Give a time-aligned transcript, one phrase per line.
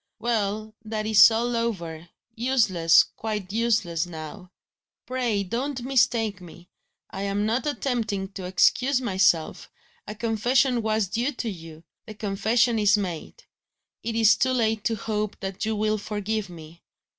[0.17, 0.73] Well!
[0.83, 4.51] that is all over useless, quite useless now.
[5.05, 6.69] Pray don't mistake me.
[7.11, 9.69] I am not attempting to excuse myself;
[10.07, 13.43] a confession was due to you; the confession is made.
[14.01, 16.81] It is too late to hope that you will forgive me.